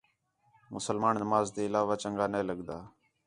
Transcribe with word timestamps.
مسلمان 0.73 1.13
نماز 1.23 1.45
تے 1.55 1.61
علاوہ 1.69 1.95
چَنڳا 2.01 2.25
نے 2.33 2.41
لڳدا 2.49 2.77